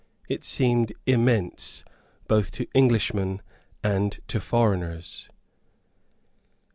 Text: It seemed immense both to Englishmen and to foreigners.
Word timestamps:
It 0.27 0.43
seemed 0.43 0.93
immense 1.05 1.85
both 2.27 2.49
to 2.53 2.65
Englishmen 2.73 3.43
and 3.83 4.19
to 4.29 4.39
foreigners. 4.39 5.29